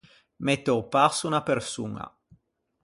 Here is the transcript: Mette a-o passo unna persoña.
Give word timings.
Mette 0.47 0.69
a-o 0.71 0.83
passo 0.95 1.23
unna 1.29 1.45
persoña. 1.49 2.05